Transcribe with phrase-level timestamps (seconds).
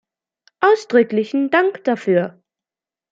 [0.61, 2.41] Ausdrücklichen Dank dafür!